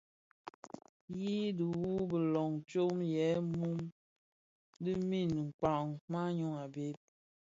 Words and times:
Yi 1.19 1.35
dhiwu 1.57 1.91
bilom 2.09 2.51
tsom 2.69 2.95
yè 3.13 3.27
mum 3.57 3.77
di 4.83 4.91
nin 5.09 5.33
kpag 5.57 5.85
maňyu 6.11 6.49
a 6.63 6.65
bhëg. 6.73 6.95